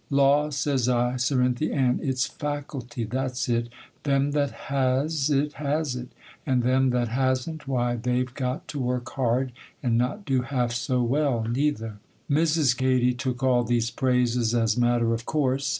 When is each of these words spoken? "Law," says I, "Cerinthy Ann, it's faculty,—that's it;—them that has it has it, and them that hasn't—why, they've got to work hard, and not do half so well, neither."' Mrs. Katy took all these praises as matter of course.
"Law," 0.09 0.49
says 0.49 0.89
I, 0.89 1.13
"Cerinthy 1.17 1.71
Ann, 1.71 1.99
it's 2.01 2.25
faculty,—that's 2.25 3.47
it;—them 3.47 4.31
that 4.31 4.49
has 4.49 5.29
it 5.29 5.53
has 5.53 5.95
it, 5.95 6.07
and 6.43 6.63
them 6.63 6.89
that 6.89 7.09
hasn't—why, 7.09 7.97
they've 7.97 8.33
got 8.33 8.67
to 8.69 8.79
work 8.79 9.11
hard, 9.11 9.51
and 9.83 9.99
not 9.99 10.25
do 10.25 10.41
half 10.41 10.71
so 10.71 11.03
well, 11.03 11.43
neither."' 11.47 11.99
Mrs. 12.27 12.75
Katy 12.75 13.13
took 13.13 13.43
all 13.43 13.63
these 13.63 13.91
praises 13.91 14.55
as 14.55 14.75
matter 14.75 15.13
of 15.13 15.27
course. 15.27 15.69